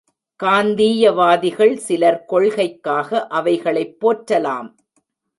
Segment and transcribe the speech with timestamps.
[0.39, 4.69] காந்தீயவாதிகள் சிலர் கொள்கைக்காக அவைகளைப் போற்றலாம்.